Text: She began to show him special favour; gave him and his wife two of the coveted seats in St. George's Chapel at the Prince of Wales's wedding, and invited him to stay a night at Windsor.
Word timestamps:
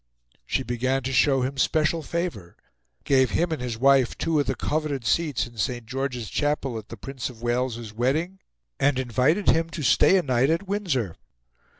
She 0.47 0.63
began 0.63 1.03
to 1.03 1.13
show 1.13 1.41
him 1.43 1.59
special 1.59 2.01
favour; 2.01 2.57
gave 3.03 3.29
him 3.29 3.51
and 3.51 3.61
his 3.61 3.77
wife 3.77 4.17
two 4.17 4.39
of 4.39 4.47
the 4.47 4.55
coveted 4.55 5.05
seats 5.05 5.45
in 5.45 5.57
St. 5.57 5.85
George's 5.85 6.27
Chapel 6.27 6.79
at 6.79 6.89
the 6.89 6.97
Prince 6.97 7.29
of 7.29 7.43
Wales's 7.43 7.93
wedding, 7.93 8.39
and 8.79 8.97
invited 8.97 9.49
him 9.49 9.69
to 9.69 9.83
stay 9.83 10.17
a 10.17 10.23
night 10.23 10.49
at 10.49 10.67
Windsor. 10.67 11.17